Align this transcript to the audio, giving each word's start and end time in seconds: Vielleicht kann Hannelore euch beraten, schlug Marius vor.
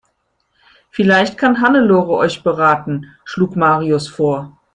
Vielleicht 0.89 1.37
kann 1.37 1.61
Hannelore 1.61 2.13
euch 2.13 2.41
beraten, 2.41 3.05
schlug 3.23 3.55
Marius 3.55 4.07
vor. 4.07 4.57